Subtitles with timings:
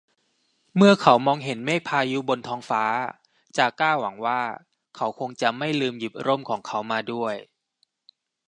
[0.75, 2.83] เมื่อเขามองเห็นเมฆพายุบนท้องฟ้า
[3.57, 4.41] จาก้าหวังว่า
[4.95, 7.35] เขาคงจะไม่ลืมหยิบร่มของเขามาด้วย